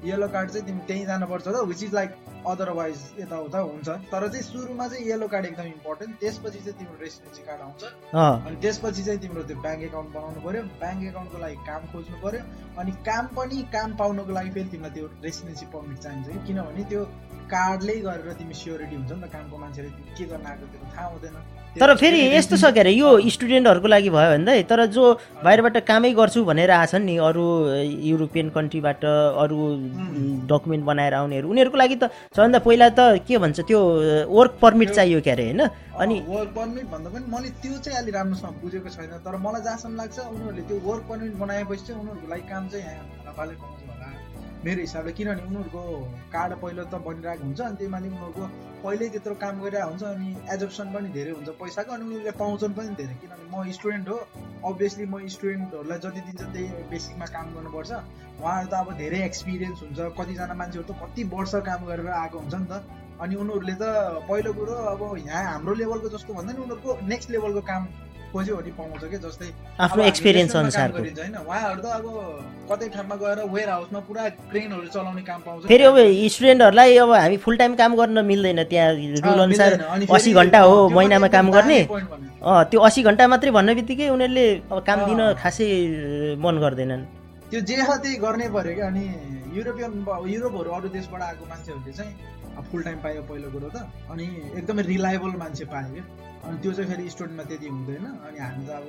[0.03, 2.11] yellow card चाहिँ तिमी त्यहीँ जानुपर्छ त विच इज लाइक
[2.47, 7.43] अदरवाइज यताउता हुन्छ। तर चाहिँ सुरुमा चाहिँ येलो कार्ड एकदम इम्पोर्टेन्ट त्यसपछि चाहिँ तिम्रो रेसिडेन्सी
[7.47, 7.83] कार्ड आउँछ।
[8.13, 12.41] अनि त्यसपछि चाहिँ तिम्रो त्यो ब्याङ्क एकाउन्ट बनाउनु पर्यो ब्याङ्क एकाउन्टको लागि काम खोज्नु पर्यो
[12.79, 16.39] अनि काम पनि काम पाउनुको लागि फेरि तिमीलाई त्यो रेसिडेन्सी पर्मिट चाहिन्छ कि?
[16.47, 17.01] किनभने त्यो
[17.55, 21.35] कार्डले गरेर तिमी स्योरिटी हुन्छ नि त कामको मान्छेले के गर्न आएको त्यो थाहा हुँदैन।
[21.73, 25.03] तर फेरि यस्तो छ के अरे यो स्टुडेन्टहरूको लागि भयो भन्दै तर जो
[25.45, 27.45] बाहिरबाट कामै गर्छु भनेर आछन् नि अरू
[28.09, 29.05] युरोपियन कन्ट्रीबाट
[29.43, 29.57] अरू
[30.51, 33.79] डकुमेन्ट बनाएर आउनेहरू उनीहरूको लागि त सबभन्दा पहिला त के भन्छ त्यो
[34.37, 35.61] वर्क पर्मिट चाहियो के अरे होइन?
[35.97, 39.95] अनि वर्क पर्मिट भन्दा पनि मैले त्यो चाहिँ अलि राम्रोसँग बुझेको छैन तर मलाई जहाँसम्म
[39.97, 43.81] लाग्छ उनीहरूले त्यो वर्क पर्मिट बनाएपछि चाहिँ उनीहरूको लागि काम चाहिँ यहाँ होला
[44.65, 45.81] मेरो हिसाबले किनभने उनीहरूको
[46.33, 48.43] कार्ड पहिलो त बनिरहेको हुन्छ अनि त्यही माथि उनीहरूको
[48.83, 52.95] पहिल्यै त्यत्रो काम गरिरहेको हुन्छ अनि एजप्सन पनि धेरै हुन्छ पैसाको अनि उनीहरूले पाउँछन् पनि
[52.99, 54.17] धेरै। किनभने म स्टुडेन्ट हो
[54.71, 57.91] अभियसली म स्टुडेन्टहरूलाई जति दिन्छ त्यही बेसिकमा काम गर्नुपर्छ।
[58.39, 62.55] उहाँहरू त अब धेरै एक्सपिरियन्स हुन्छ कतिजना मान्छेहरू त कति वर्ष काम गरेर आएको हुन्छ
[62.55, 62.73] नि त।
[63.19, 63.83] अनि उनीहरूले त
[64.31, 67.81] पहिलो कुरो अब यहाँ हाम्रो लेभलको जस्तो भन्दा नि उनीहरूको नेक्स्ट लेभलको काम
[68.33, 69.47] खोज्यो भने पाउँछ क्या जस्तै
[69.85, 71.35] आफ्नो एक्सपिरियन्स गरिन्छ होइन?
[71.37, 72.05] उहाँहरू त अब
[72.69, 75.97] कतै ठाउँमा गएर वेयर हाउसमा पुरा क्रेनहरू चलाउने काम पाउँछ। फेरि अब
[76.33, 78.89] स्टुडेन्टहरूलाई अब हामी फुल टाइम काम गर्न मिल्दैन त्यहाँ।
[79.25, 79.71] रुल अनुसार
[80.09, 81.79] असी घन्टा हो महिनामा काम गर्ने।
[82.43, 85.67] त्यो असी घन्टा मात्रै भन्ने बित्तिकै उनीहरूले अब काम दिन। खासै
[86.43, 87.03] मन गर्दैनन्।
[87.51, 89.03] त्यो जे छ त्यही गर्नै पर्यो क्या। अनि
[89.53, 89.91] युरोपियन
[90.33, 92.13] युरोपहरू अरू देशबाट आएको मान्छेहरूले चाहिँ
[92.69, 93.77] फुल टाइम पायो पहिलो कुरो त।
[94.09, 94.25] अनि
[94.57, 96.05] एकदमै रिलायबल मान्छे पायो। क्या
[96.45, 98.85] अनि त्यो चाहिँ फेरि स्टुडेन्टमा त्यति हुँदैन अनि हामी त अब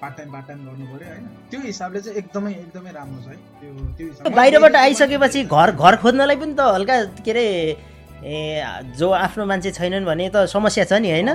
[0.00, 3.36] पार्ट टाइम पार्ट टाइम गर्नु पर्यो होइन। त्यो हिसाबले चाहिँ एकदमै एकदमै राम्रो छ है।
[3.60, 7.46] त्यो त्यो हिसाबले बाहिरबाट आइसकेपछि घर घर खोज्नलाई पनि त हल्का के अरे
[8.24, 8.34] ए
[8.98, 11.30] जो आफ्नो मान्छे छैनन् भने त समस्या छ नि होइन?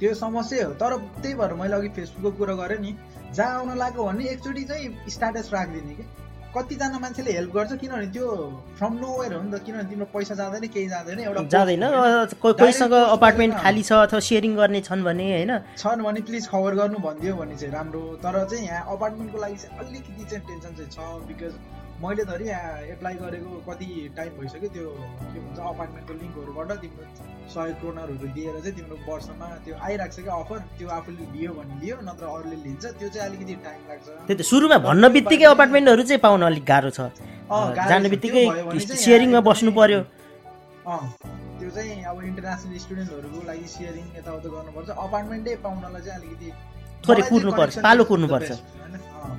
[0.00, 2.92] त्यो समस्या हो। तर त्यही भएर मैले अघि फेसबुकको कुरा गरेँ नि
[3.36, 6.04] जहाँ आउन लाग्यो भने एकचोटि चाहिँ स्टाटस राखिदिने कि?
[6.54, 8.26] कतिजना मान्छेले हेल्प गर्छ किनभने त्यो
[8.78, 11.84] फ्रम नो वेयर हो नि त किनभने तिम्रो पैसा जाँदैन केही जाँदैन एउटा जाँदैन
[12.42, 15.52] कोहीसँग अपार्टमेन्ट खाली छ अथवा सेयरिङ गर्ने छन् भने होइन?
[15.78, 19.78] छन् भने प्लिज खबर गर्नु भनिदियो भने चाहिँ राम्रो तर चाहिँ यहाँ अपार्टमेन्टको लागि चाहिँ
[19.80, 21.54] अलिकति चाहिँ टेन्सन चाहिँ छ बिकज
[22.02, 23.86] मैले धरि यहाँ एप्लाई गरेको कति
[24.16, 24.86] टाइम भइसक्यो त्यो
[25.32, 27.04] के भन्छ अपार्टमेन्टको लिङ्कहरूबाट तिम्रो
[27.54, 31.74] सय क्रोनरहरू दिएर चाहिँ तिम्रो वर्षमा त्यो आइरहेको छ क्या अफर त्यो आफूले लियो भने
[31.82, 36.02] लियो नत्र अरूले लिन्छ त्यो चाहिँ अलिकति टाइम लाग्छ। त्यही त सुरुमा भन्न बित्तिकै अपार्टमेन्टहरू
[36.10, 37.00] चाहिँ पाउन अलिक गाह्रो छ।
[37.86, 38.44] जाने। बित्तिकै
[38.82, 40.00] सेयरिङमा बस्नु पर्यो।
[40.82, 46.48] त्यो चाहिँ अब इन्टरनेसनल स्टुडेन्टहरूको लागि सेयरिङ यताउता गर्नुपर्छ। अपार्टमेन्टै पाउनलाई चाहिँ अलिकति
[47.06, 48.50] थोरै कुर्नुपर्छ, पालो कुर्नुपर्छ।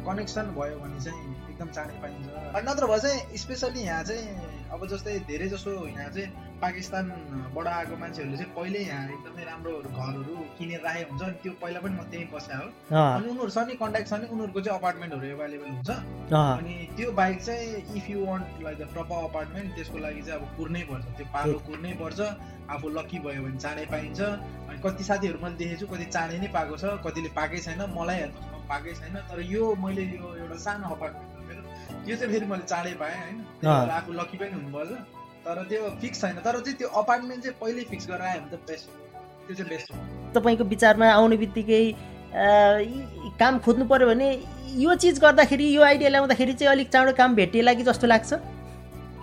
[0.08, 4.24] कनेक्सन भयो भने चाहिँ एकदम चाँडै पाइन्छ। अनि नत्र भए चाहिँ स्पेसली यहाँ चाहिँ
[4.74, 6.28] अब जस्तै धेरै जसो यहाँ चाहिँ
[6.60, 11.80] पाकिस्तानबाट आएको मान्छेहरूले चाहिँ पहिल्यै यहाँ एकदमै राम्रो घरहरू किनेर राखेको हुन्छ अनि त्यो पहिला
[11.84, 15.68] पनि म त्यहीँ बसेँ हो। अनि उनीहरूसँग नि कन्ट्याक्ट छ नि उनीहरूको चाहिँ अपार्टमेन्टहरू एभाइलेबल
[15.76, 15.90] हुन्छ।
[16.34, 20.44] अनि त्यो बाइक चाहिँ if you want like the proper apartment त्यसको लागि चाहिँ अब
[20.58, 22.20] कुर्नै पर्छ। त्यो पालो कुर्नै पर्छ।
[22.74, 24.20] आफू लकी भयो भने चाँडै पाइन्छ।
[24.70, 28.20] अनि कति साथीहरू मैले देखेको छु कति चाँडै नै पाएको छ कतिले पाएकै छैन मलाई
[28.72, 31.32] पाएकै छैन। तर यो मैले यो एउटा सानो अपार्टमेन्ट
[32.08, 33.38] यो चाहिँ फेरि मैले चाँडै पाएँ होइन।
[33.98, 34.92] आफू लकी पनि हुनुपर्छ
[35.46, 38.60] तर त्यो फिक्स छैन। तर चाहिँ त्यो अपार्टमेन्ट चाहिँ पहिल्यै फिक्स गरेर आयो भने त
[38.70, 38.86] बेस्ट
[39.48, 39.98] त्यो चाहिँ बेस्ट हो।
[40.36, 41.84] तपाईँको विचारमा आउने बित्तिकै
[43.40, 44.28] काम खोज्नु पर्यो भने
[44.84, 48.34] यो चिज गर्दाखेरि यो आइडिया ल्याउँदाखेरि चाहिँ अलिक चाँडो काम भेटिएला कि जस्तो लाग्छ।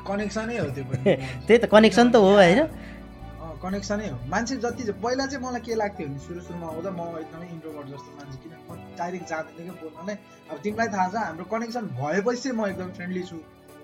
[0.08, 1.16] कनेक्सनै हो त्यो पनि।
[1.46, 5.74] त्यही त कनेक्सन त हो होइन। अँ, कनेक्सनै हो। मान्छे जति पहिला चाहिँ मलाई के
[5.82, 8.52] लाग्थ्यो भने सुरु सुरुमा आउँदा म एकदमै इन्ट्रोभर्ट जस्तो मान्छे किन?
[9.00, 10.16] डाइरेक्ट जाँदैन क्या बोल्नलाई
[10.50, 13.38] अब तिमीलाई थाहा छ हाम्रो कनेक्सन भएपछि म एकदम फ्रेन्डली छु।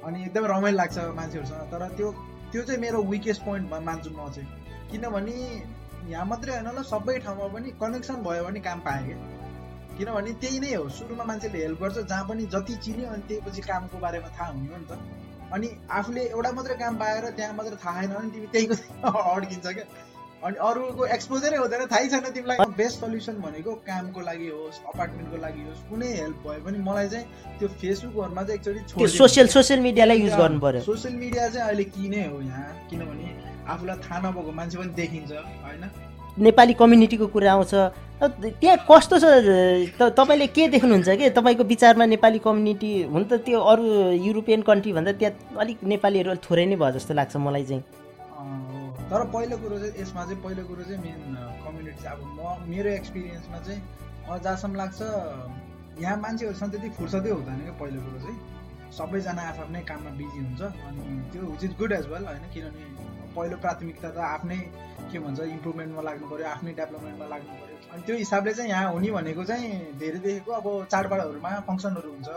[0.04, 2.10] अनि एकदमै रमाइलो लाग्छ मान्छेहरूसँग तर त्यो
[2.52, 4.48] त्यो चाहिँ मेरो विकेस्ट पोइन्ट मान्छु म चाहिँ।
[4.90, 5.36] किनभने
[6.10, 9.18] यहाँ मात्रै होइन ल सबै ठाउँमा पनि कनेक्सन भयो भने काम पाएँ क्या
[9.98, 13.62] किनभने त्यही नै हो सुरुमा मान्छेले हेल्प गर्छ जहाँ पनि जति चिन्यो अनि त्यही पछि
[13.68, 14.98] कामको बारेमा थाहा हुने हो नि त।
[15.54, 18.74] अनि आफूले एउटा मात्रै काम पाएर त्यहाँ मात्रै थाहा छैन भने तिमी त्यहीको
[19.34, 19.86] अड्किन्छ क्या।
[20.44, 25.62] अनि अरूको एक्सपोजरै हुँदैन थाहै छैन तिमीलाई। बेस्ट सल्युसन भनेको कामको लागि होस् अपार्टमेन्टको लागि
[25.68, 27.26] होस् कुनै हेल्प भयो भने मलाई चाहिँ
[27.58, 32.08] त्यो फेसबुकहरूमा चाहिँ एकचोटि सोसियल सोसियल मिडियालाई युज गर्नु पर्यो। सोसियल मिडिया चाहिँ अहिले कि
[32.08, 33.28] नै हो यहाँ किनभने
[33.64, 35.84] आफूलाई थाहा नभएको मान्छे पनि देखिन्छ होइन?
[36.46, 37.74] नेपाली कम्युनिटीको कुरा आउँछ।
[38.60, 39.24] त्यहाँ कस्तो छ?
[39.98, 41.30] तपाईँले के देख्नुहुन्छ कि?
[41.32, 43.84] तपाईँको विचारमा नेपाली कम्युनिटी हुन त त्यो अरू
[44.20, 47.82] युरोपियन कन्ट्री भन्दा त्यहाँ अलिक नेपालीहरू थोरै नै भयो जस्तो लाग्छ मलाई चाहिँ।
[49.10, 51.20] तर पहिलो कुरो चाहिँ यसमा चाहिँ पहिलो कुरो चाहिँ मेन
[51.64, 53.80] कम्युनिटी चाहिँ अब म मेरो एक्सपिरियन्समा चाहिँ
[54.26, 55.00] मलाई जहाँसम्म लाग्छ
[56.02, 58.38] यहाँ मान्छेहरूसँग त्यति फुर्सदै हुँदैन क्या पहिलो कुरो चाहिँ।
[58.96, 62.44] सबैजना आफ्नै काममा बिजी हुन्छ अनि त्यो which is good as well होइन?
[62.54, 62.84] किनभने
[63.36, 64.58] पहिलो प्राथमिकता त आफ्नै
[65.10, 69.10] के भन्छ इम्प्रुभमेन्टमा लाग्नु पऱ्यो आफ्नै डेभलपमेन्टमा लाग्नु पऱ्यो। अनि त्यो हिसाबले चाहिँ यहाँ हुने
[69.16, 69.70] भनेको चाहिँ
[70.02, 72.28] धेरै देखेको अब चाडबाडहरूमा फङ्सनहरू हुन्छ।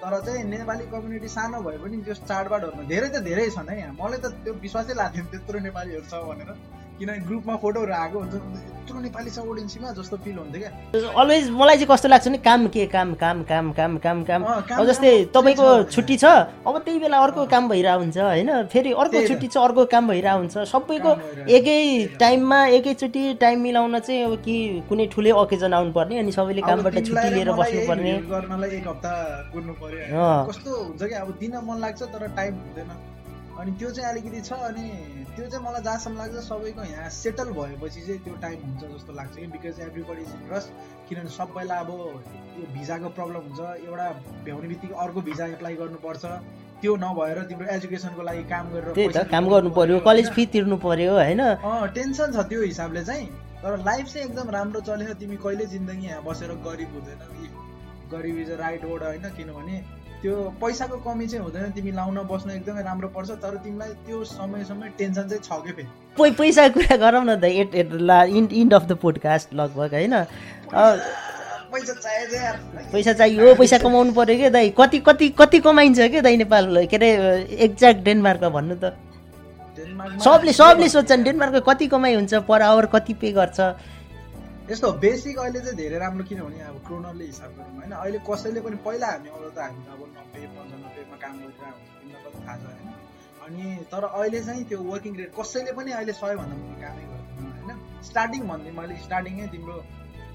[0.00, 3.94] तर चाहिँ नेपाली कम्युनिटी सानो भए पनि त्यो चाडबाडहरूमा धेरै त धेरै छन् है यहाँ।
[4.00, 6.50] मलाई त त्यो विश्वासै लाग्थ्यो त्यत्रो नेपालीहरू छ भनेर।
[6.98, 8.34] किनभने ग्रुपमा फोटोहरू आएको हुन्छ
[8.86, 12.66] यत्रो नेपाली छ ओडिन्सीमा जस्तो फिल हुन्थ्यो क्या। अलवेज मलाई चाहिँ कस्तो लाग्छ भने काम
[12.74, 14.40] के काम काम काम काम काम काम।
[14.86, 16.24] जस्तै तपाईँको छुट्टी छ
[16.62, 18.50] अब त्यही बेला अर्को काम भइरहेको हुन्छ होइन?
[18.72, 21.10] फेरि अर्को। छुट्टी छ अर्को काम भइरहेको हुन्छ। सबैको
[21.50, 21.80] एकै
[22.20, 24.56] टाइममा एकैचोटि टाइम मिलाउन चाहिँ अब कि
[24.88, 29.12] कुनै ठुलै ओकेजन आउनुपर्ने अनि सबैले कामबाट छुट्टी लिएर बस्नुपर्ने। गर्नलाई एक हप्ता
[29.52, 31.14] कुर्नु पर्यो। कस्तो हुन्छ कि?
[31.16, 32.90] अब दिन मन लाग्छ तर टाइम हुँदैन।
[33.60, 34.86] अनि त्यो चाहिँ अलिकति छ अनि
[35.36, 39.34] त्यो चाहिँ मलाई जहाँसम्म लाग्छ सबैको यहाँ सेटल भएपछि चाहिँ त्यो टाइम हुन्छ जस्तो लाग्छ
[39.36, 40.70] कि बिकज एभ्रिबडी इज रस
[41.08, 44.06] किनभने सबैलाई अब यो भिजाको प्रब्लम हुन्छ एउटा
[44.44, 46.24] भ्याउने बित्तिकै अर्को भिजा एप्लाई गर्नुपर्छ।
[46.80, 50.00] त्यो नभएर तिम्रो एजुकेसनको लागि काम गरेर त्यही त काम गर्नु पर्यो?
[50.04, 51.42] कलेज फी तिर्नु पर्यो होइन?
[51.96, 53.26] टेन्सन छ त्यो हिसाबले चाहिँ।
[53.62, 57.20] तर लाइफ चाहिँ एकदम राम्रो चलेछ तिमी कहिले जिन्दगी यहाँ बसेर गरिब हुँदैन
[58.12, 59.24] गरिब इज अ राइट वर्ड होइन?
[59.36, 59.76] किनभने
[60.26, 64.64] त्यो पैसाको कमी चाहिँ हुँदैन तिमी लाउन बस्न एकदमै राम्रो पर्छ तर तिमीलाई त्यो समय
[64.66, 65.86] समय टेन्सन चाहिँ छ कि फेरि?
[66.18, 69.94] पै पैसाको कुरा गरौँ न त एट एट ला end end of the podcast लगभग
[69.94, 70.14] होइन?
[71.70, 72.50] पैसा चाहियो
[72.92, 74.74] पैसा चाहियो पैसा कमाउनु पर्यो क्या दाइ?
[74.74, 77.10] कति कति कति कमाइन्छ क्या दाइ नेपाल के अरे
[77.70, 78.84] एक्ज्याक्ट डेनमार्कमा भन्नु त।
[80.26, 83.60] सबले सबले सोध्छन् डेनमार्कमा कति कमाइ हुन्छ पर आवर कति पे गर्छ?
[84.70, 87.92] यस्तो बेसिक अहिले चाहिँ धेरै राम्रो किनभने अब क्रोनरले हिसाब गरौँ होइन?
[88.02, 92.38] अहिले कसैले पनि पहिला हामी आउँदा त हामी अब नब्बे पन्चानब्बेमा काम गरिरहेको तिमीलाई पनि
[92.46, 92.88] थाहा छ होइन?
[93.46, 97.78] अनि तर अहिले चाहिँ त्यो वर्किङ रेट कसैले पनि अहिले सयभन्दा मुनि कामै गर्दैन होइन?
[98.08, 99.76] स्टार्टिङ भनिदिउँ मैले स्टार्टिङै तिम्रो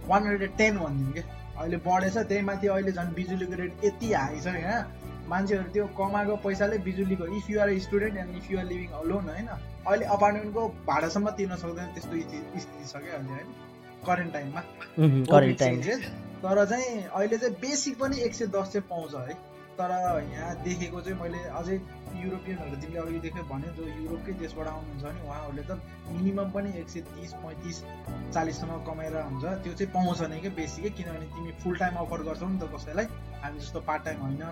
[0.08, 1.24] वान हन्ड्रेड टेन भनिदिउँ कि?
[1.60, 4.80] अहिले बढेछ त्यही माथि अहिले झन् बिजुलीको रेट यति हाई छ यहाँ
[5.28, 9.52] मान्छेहरू त्यो कमाएको पैसाले बिजुलीको if you're a student and if you're living alone होइन?
[9.92, 12.16] अहिले अपार्टमेन्टको भाडासम्म तिर्न सक्दैन त्यस्तो
[12.64, 13.52] स्थिति छ क्या अहिले होइन?
[14.08, 14.62] करेन्ट टाइममा
[15.32, 15.82] करेन्ट टाइम
[16.44, 19.34] तर चाहिँ अहिले चाहिँ बेसिक पनि एक सय दस चाहिँ पाउँछ है।
[19.78, 19.92] तर
[20.32, 21.76] यहाँ देखेको चाहिँ मैले अझै
[22.22, 25.72] युरोपियनहरू तिमीले अघि देख्यो भने जो युरोपकै देशबाट आउनुहुन्छ भने उहाँहरूले त
[26.12, 27.78] मिनिमम पनि एक सय तिस पैँतिस
[28.34, 32.48] चालिससम्म कमाएर हुन्छ। त्यो चाहिँ पाउँछ नै क्या बेसिकै किनभने तिमी फुल टाइम अफर गर्छौ
[32.50, 33.06] नि त कसैलाई।
[33.42, 34.44] हामी जस्तो पार्ट टाइम होइन।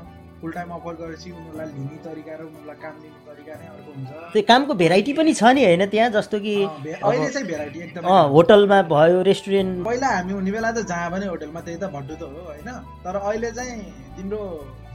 [0.41, 4.09] फुल टाइम अफर गरेपछि उनीहरूलाई लिने तरिका र उनीहरूलाई काम दिने तरिका नै अर्को हुन्छ।
[4.33, 6.09] त्यो कामको भेराइटी पनि छ नि होइन त्यहाँ?
[6.15, 11.07] जस्तो कि अहिले चाहिँ भेराइटी एकदमै होटलमा भयो रेस्टुरेन्ट पहिला हामी हुने बेला त जहाँ
[11.11, 12.69] पनि होटलमा त्यही त भड्डु त हो होइन?
[13.03, 13.75] तर अहिले चाहिँ
[14.17, 14.39] तिम्रो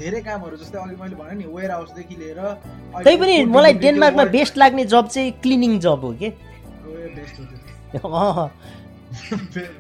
[0.01, 2.41] धेरै कामहरू जस्तै अघि मैले भने नि वेयर हाउसदेखि लिएर
[3.05, 6.29] त्यही पनि मलाई डेनमार्कमा बेस्ट लाग्ने जब चाहिँ क्लिनिङ जब हो कि?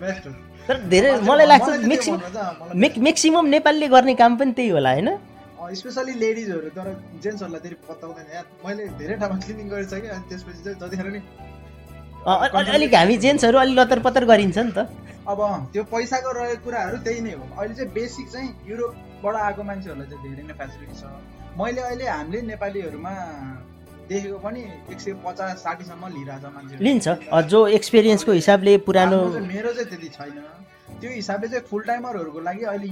[0.02, 0.32] best हो।
[0.68, 2.20] तर धेरै मलाई लाग्छ मेक्सिमम
[3.06, 5.08] मेक्सिमम नेपालीले गर्ने काम पनि त्यही होला होइन?
[5.72, 10.78] स्पेसली लेडिजहरू तर जेन्ट्सहरूलाई धेरै पत्ताउँदैन यार मैले धेरै ठाउँमा क्लिनिङ गरिसकेँ अनि त्यसपछि चाहिँ
[10.80, 11.18] जतिखेर नि
[12.26, 14.78] अँ, अ- अ- अलिक हामी जेन्ट्सहरू अलिक लतर पतर गरिन्छ नि त।
[15.28, 20.06] अब त्यो पैसाको रहेको कुराहरू त्यही नै हो। अहिले चाहिँ बेसिक चाहिँ युरोपबाट आएको मान्छेहरूलाई
[20.06, 21.04] चाहिँ धेरै नै फेसिलिटी छ।
[21.60, 23.10] मैले अहिले हामीले नेपालीहरूमा
[24.08, 29.72] देखेको पनि एक सय पचास साठीसम्म लिइरहेछ मान्छे लिन्छ। अ, जो एक्सपिरियन्सको हिसाबले पुरानो मेरो
[29.72, 30.42] चाहिँ त्यति छैन।
[31.00, 32.86] त्यो हिसाबले चाहिँ फुल टाइमरहरूको लागि अहिले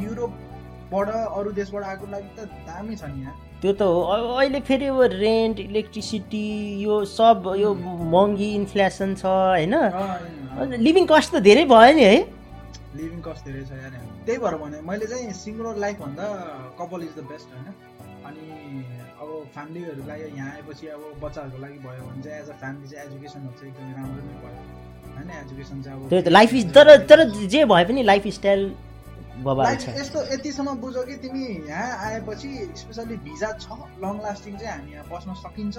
[0.93, 4.01] युरोपबाट अरू देशबाट आएको लागि त दामी छ नि यहाँ त्यो त हो।
[4.37, 6.47] अहिले फेरि अब रेन्ट इलेक्ट्रिसिटी
[6.83, 9.75] यो सब यो महँगी इन्फ्लेसन छ होइन?
[10.85, 12.19] लिभिङ कस्ट त धेरै भयो नि है।
[12.97, 16.27] लिभिङ कस्ट धेरै छ यहाँ त्यही भएर भने मैले चाहिँ सिङ्गल लाइफ भन्दा
[16.81, 17.69] कपाल इज द बेस्ट होइन?
[18.29, 18.45] अनि
[19.23, 23.55] अब फ्यामिलीहरूलाई यहाँ आएपछि अब बच्चाहरूको लागि भयो भने चाहिँ एज अ फ्यामिली चाहिँ एजुकेसनहरू
[23.59, 24.59] चाहिँ एकदमै राम्रो नै भयो।
[25.17, 25.29] होइन?
[25.41, 28.63] एजुकेसन चाहिँ अब लाइफ इज तर तर जे भए पनि लाइफ स्टाइल
[29.33, 32.49] यस्तो यतिसम्म बुझ्यो कि तिमी यहाँ आएपछि
[32.81, 33.67] स्पेसली भिजा छ
[34.05, 35.79] लङ लास्टिङ चाहिँ हामी यहाँ बस्न सकिन्छ।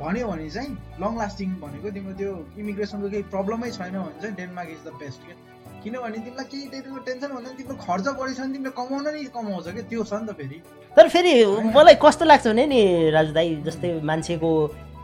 [0.00, 0.70] भन्यो भने चाहिँ
[1.02, 5.20] लङ लास्टिङ भनेको तिम्रो त्यो इमिग्रेसनको केही प्रब्लमै छैन भने चाहिँ डेनमार्क इज द बेस्ट
[5.26, 5.36] क्या?
[5.82, 9.66] किनभने तिमीलाई केही त्यतिको टेन्सन हुँदैन तिम्रो खर्च बढी छ भने तिमीले कमाउन नै कमाउँछ
[9.74, 9.84] क्या?
[9.90, 10.58] त्यो छ नि त फेरि।
[10.96, 11.34] तर फेरि
[11.76, 12.80] मलाई कस्तो लाग्छ भने नि
[13.10, 14.50] राजु दाई जस्तै मान्छेको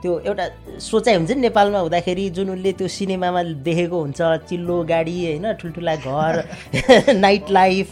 [0.03, 0.45] त्यो एउटा
[0.81, 5.95] सोचाइ हुन्छ नि नेपालमा हुँदाखेरि जुन उसले त्यो सिनेमामा देखेको हुन्छ चिल्लो गाडी होइन ठुल्ठुला
[5.97, 6.43] घर
[7.25, 7.87] नाइट लाइफ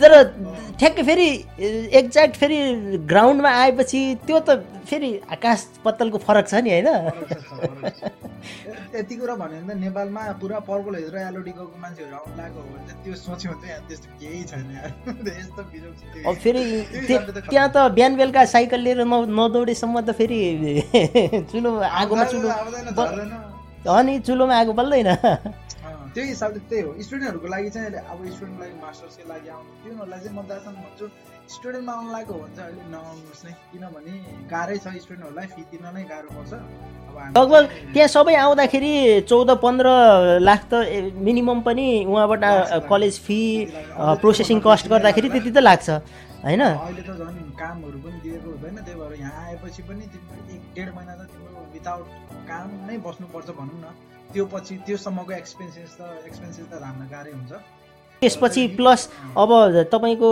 [0.00, 0.12] तर
[0.78, 1.28] ठ्याक्कै फेरि
[2.00, 2.58] एक्ज्याक्ट फेरि
[3.12, 6.88] ग्राउन्डमा आएपछि त्यो त फेरि आकाश पत्तलको फरक छ नि होइन।
[8.96, 12.68] यति कुरा भन्यो भने त नेपालमा पुरा पर्पल हेरेर एलओडी गएको मान्छेहरू आउनु लागेको हो
[12.72, 14.66] भने चाहिँ त्यो सोच्यो भने चाहिँ यहाँ त्यस्तो केही छैन।
[15.40, 20.00] यस्तो त्यो। अब फेरि त्यो त्य- त त्यहाँ त बिहान बेलुका साइकल लिएर न नदौडेसम्म
[20.06, 20.38] त फेरि
[21.52, 22.48] चुलो आगोमा चुलो।
[23.86, 25.08] अनि चुलोमा आगो बल्दैन?
[26.16, 30.34] त्यही हिसाबले त्यही हो। स्टुडेन्टहरूको लागि चाहिँ अब स्टुडेन्टको लागि मास्टर्सकै लागि आउनु। तिनीहरूलाई चाहिँ
[30.36, 31.06] म जहाँसम्म भन्छु
[31.46, 34.14] स्टुडेन्टमा आउनु लागेको हो भने चाहिँ अहिले नआउनुहोस् नै। किनभने
[34.50, 36.52] गाह्रै छ स्टुडेन्टहरूलाई फी तिर्न नै गाह्रो पर्छ।
[37.36, 38.92] लगभग त्यहाँ सबै आउँदाखेरि
[39.30, 39.86] चौध पन्ध्र
[40.42, 40.74] लाख त
[41.26, 42.42] मिनिमम पनि उहाँबाट
[42.90, 43.40] कलेज फी
[44.22, 45.88] प्रोसेसिङ कस्ट गर्दाखेरि त्यति त लाग्छ
[46.46, 46.62] होइन?
[46.62, 50.88] अहिले त झन् कामहरू पनि दिएको हुँदैन। त्यही भएर यहाँ आएपछि पनि तिम्रो एक डेढ
[50.96, 52.06] महिना त तिम्रो विदाउट
[52.50, 53.86] काम नै बस्नुपर्छ भनौँ न।
[54.34, 57.52] त्यो पछि त्योसम्मको एक्सपेन्सेस त एक्सपेन्सेस त धान्न गाह्रै हुन्छ।
[58.26, 59.00] त्यसपछि प्लस
[59.38, 59.50] अब
[59.94, 60.30] तपाईँको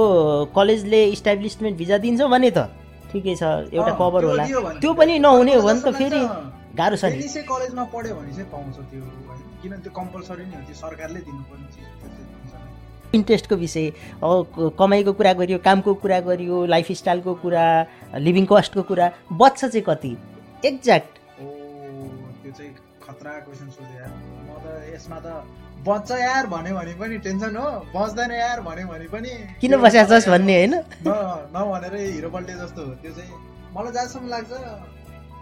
[0.50, 2.66] कलेजले इस्टाब्लिसमेन्ट भिजा दिन्छ भने त
[3.14, 4.44] ठिकै छ एउटा कभर होला।
[4.82, 6.20] त्यो पनि नहुने हो भने त फेरि
[6.74, 9.02] गाह्रो छ नि। कलेजमा पढ्यो भने चाहिँ पाउँछ त्यो
[9.62, 11.92] किनभने त्यो कम्पलसरी नै हो त्यो सरकारले दिनुपर्ने।
[13.14, 13.86] इन्ट्रेस्टको विषय
[14.74, 17.64] कमाइको कुरा गरियो कामको कुरा गरियो लाइफस्टाइलको कुरा
[18.18, 20.12] लिभिङ कस्टको कुरा बच्छ चाहिँ कति?
[20.66, 21.46] एक्ज्याक्ट ओ
[22.42, 22.72] त्यो चाहिँ
[23.06, 25.26] खतरा क्वेसन यार। म त यसमा त
[25.84, 30.28] बच्छ यार भन्यो भने पनि टेन्सन हो। बच्दैन यार भन्यो भने पनि। किन बस्या छस्
[30.28, 30.74] भन्ने होइन?
[31.04, 31.10] न
[31.52, 33.32] नभनेर हिरो पल्टे जस्तो हो। त्यो चाहिँ
[33.76, 34.52] मलाई जहाँसम्म लाग्छ।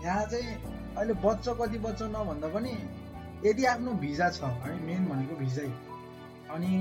[0.05, 0.49] यहाँ चाहिँ
[0.99, 2.73] अहिले बच्च कति बच्च नभन्दा पनि
[3.47, 5.69] यदि आफ्नो भिजा छ है मेन भनेको भिजै।
[6.51, 6.73] अनि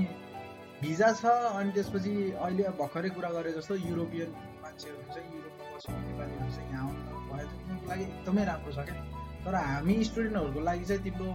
[0.82, 4.30] भिजा छ अनि त्यसपछि अहिले भर्खरै कुरा गरे जस्तो युरोपियन
[4.62, 8.96] मान्छेहरू चाहिँ युरोपमा बस्ने नेपालीहरू चाहिँ यहाँ आउनु भयो उनीहरूको लागि एकदमै राम्रो छ क्या।
[9.44, 11.30] तर हामी स्टुडेन्टहरूको लागि चाहिँ तिम्रो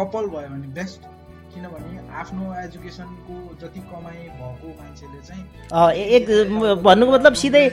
[0.00, 1.00] कपाल भयो भने बेस्ट
[1.52, 5.44] किनभने आफ्नो एजुकेसनको जति कमाइ भएको मान्छेले चाहिँ
[6.16, 6.24] एक
[6.84, 7.64] भन्नुको मतलब सिधै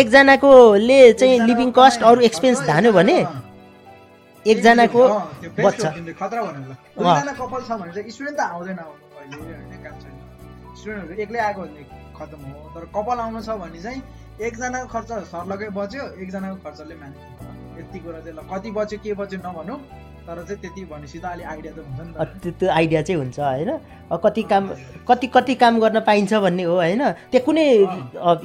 [0.00, 3.18] एकजनाकोले चाहिँ लिभिङ कस्ट अरू एक्सपेन्स धान्यो भने
[4.44, 5.02] एकजनाको
[5.44, 9.94] तिमीले खतरा भनेर ल दुईजना कपाल छ भने चाहिँ स्टुडेन्ट त आउँदैन आउनु होइन काम
[10.02, 10.14] छैन।
[10.78, 11.82] स्टुडेन्टहरू एक्लै आएको भने
[12.18, 14.00] खतम हो तर कपाल आउनु छ भने चाहिँ
[14.46, 17.18] एकजनाको खर्च सर्लकै बच्यो एकजनाको खर्चले हुन्छ
[17.80, 19.78] यति कुरा चाहिँ ल कति बच्यो के बच्यो नभनौँ।
[20.26, 23.38] तर चाहिँ त्यति भनेपछि त अलिक आइडिया त हुन्छ नि त। त्यो आइडिया चाहिँ हुन्छ
[23.40, 23.70] होइन?
[24.24, 24.64] कति काम
[25.08, 27.02] कति कति काम गर्न पाइन्छ भन्ने हो होइन?
[27.30, 27.66] त्यो कुनै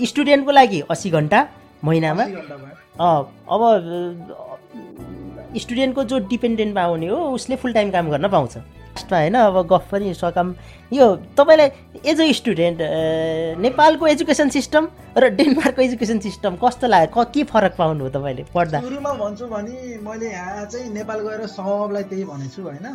[0.06, 1.40] स्टुडेन्टको लागि अस्सी घन्टा
[1.86, 2.24] महिनामा।
[3.54, 3.62] अब
[5.56, 8.58] स्टुडेन्टको जो डिपेन्डेन्टमा आउने हो उसले फुल टाइम काम गर्न पाउँछ।
[8.96, 10.56] लास्टमा होइन अब गफ पनि सकाम।
[10.92, 11.06] यो
[11.36, 11.70] तपाईँलाई
[12.06, 12.80] एज अ स्टुडेन्ट
[13.60, 17.12] नेपालको एजुकेसन सिस्टम र डेनमार्कको एजुकेसन सिस्टम कस्तो लाग्यो?
[17.12, 18.80] क के फरक पाउनु हो तपाईँले पढ्दा?
[18.82, 22.88] सुरुमा भन्छु भने मैले यहाँ चाहिँ नेपाल गएर सबलाई त्यही भनेको छु होइन?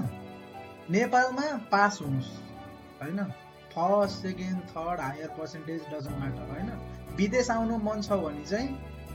[0.90, 2.32] नेपालमा पास हुनुहोस्
[3.02, 3.20] होइन?
[3.70, 6.70] First second third higher percentage doesn't matter होइन?
[7.16, 8.68] विदेश आउनु मन छ भने चाहिँ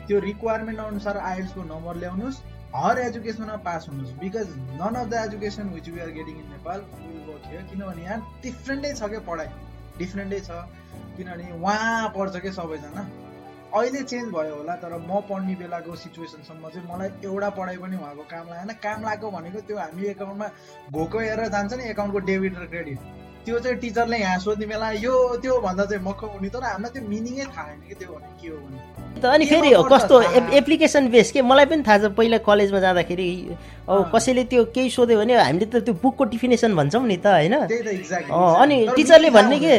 [0.08, 2.38] त्यो रिक्वायरमेन्ट अनुसार आइएल्सको नम्बर ल्याउनुहोस्।
[2.76, 4.48] हर एजुकेसनमा पास हुनुहोस् because
[4.80, 6.80] none of the education which we are getting in Nepal
[7.46, 9.50] here किनभने यहाँ डिफ्रेन्टै छ क्या पढाइ?
[10.00, 10.50] डिफ्रेन्टै छ।
[11.18, 13.02] किनभने उहाँ पढ्छ क्या सबैजना।
[13.76, 18.24] अहिले चेन्ज भयो होला तर म पढ्ने बेलाको सिचुएसनसम्म चाहिँ मलाई एउटा पढाइ पनि उहाँको
[18.34, 20.48] काम लागेन। काम लागेको भनेको त्यो हामी एकाउन्टमा
[20.92, 23.00] घोको हेरेर जान्छ नि एकाउन्टको डेबिट र क्रेडिट
[23.46, 27.04] त्यो चाहिँ टिचरले यहाँ सोध्ने बेला यो त्यो भन्दा चाहिँ मक्क हुने तर हामीलाई त्यो
[27.10, 28.78] मिनिङै थाहा छैन कि त्यो भने के हो भने?
[29.22, 30.16] त अनि फेरि कस्तो
[30.60, 31.42] एप्लिकेसन बेस के?
[31.42, 33.28] मलाई पनि थाहा छ पहिला कलेजमा जाँदाखेरि
[33.90, 37.56] अब। कसैले त्यो केही सोध्यो भने हामीले त त्यो बुकको डिफिनेसन भन्छौँ नि त होइन?
[38.34, 39.76] अनि टिचरले भन्ने के?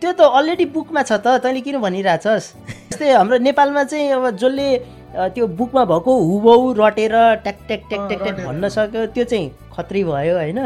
[0.00, 2.46] त्यो त अलरेडी बुकमा छ त तैँले किन भनिरहेछस्?
[2.90, 4.68] जस्तै हाम्रो नेपालमा चाहिँ अब जसले
[5.12, 10.00] त्यो बुकमा भएको हुबहु रटेर ट्याक ट्याक ट्याक ट्याक ट्याक। भन्न सक्यो त्यो चाहिँ खत्री
[10.04, 10.58] भयो होइन?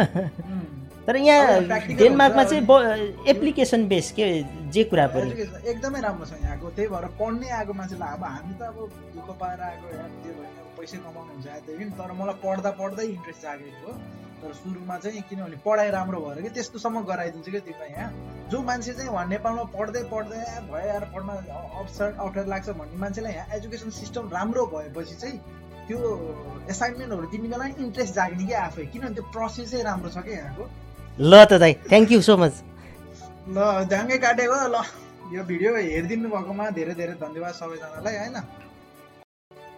[1.07, 1.61] तर यहाँ
[1.97, 2.63] डेनमार्कमा चाहिँ
[3.31, 4.27] एप्लिकेसन बेस के
[4.75, 5.31] जे कुरा पनि
[5.71, 8.77] एकदमै राम्रो छ यहाँको। त्यही भएर पढ्नै आएको मान्छेलाई अब हामी त अब
[9.15, 9.87] दुःख पाएर आएको
[10.23, 10.35] त्यो
[10.79, 13.93] पैसै कमाउनु हुन्छ यहाँदेखि तर मलाई पढ्दा पढ्दै इन्ट्रेस्ट जागेको हो।
[14.37, 18.11] तर सुरुमा चाहिँ किनभने पढाइ राम्रो भएर कि त्यस्तोसम्म गराइदिन्छु क्या तिमीलाई यहाँ।
[18.51, 21.29] जो मान्छे चाहिँ उहाँ नेपालमा पढ्दै पढ्दै "आ, भयो यार पढ्न
[21.81, 25.39] अप्सर अप्ठ्यारो लाग्छ भन्ने मान्छेलाई यहाँ एजुकेसन सिस्टम राम्रो भएपछि चाहिँ
[25.87, 25.99] त्यो
[26.71, 30.65] एसाइनमेन्टहरू दिने बेला इन्ट्रेस्ट जाग्ने कि आफै। किनभने त्यो प्रोसेसै राम्रो छ क्या यहाँको।
[31.19, 32.55] ल त दाइ थ्याङ्क यू सो मच
[33.49, 33.59] ल
[33.91, 34.77] ढ्याङ्गै काटेको ल।
[35.35, 38.37] यो भिडियो हेरिदिनु भएकोमा धेरै धेरै धन्यवाद सबैजनालाई होइन?